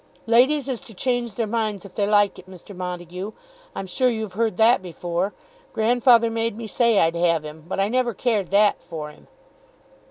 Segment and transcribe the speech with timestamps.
[0.25, 2.75] "Ladies is to change their minds if they like it, Mr.
[2.75, 3.33] Montague.
[3.75, 5.31] I'm sure you've heard that before.
[5.73, 9.27] Grandfather made me say I'd have him, but I never cared that for him."